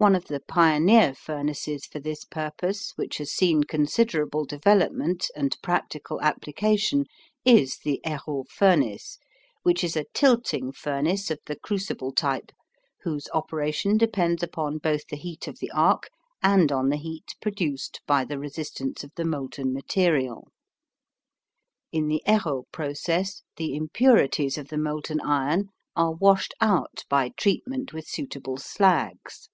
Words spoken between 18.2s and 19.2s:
the resistance of